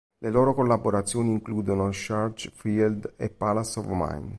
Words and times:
Le 0.17 0.31
loro 0.31 0.55
collaborazioni 0.55 1.29
includono 1.29 1.89
"Charge 1.91 2.49
Field" 2.51 3.13
e 3.17 3.29
"Palace 3.29 3.77
of 3.79 3.85
Mind". 3.87 4.29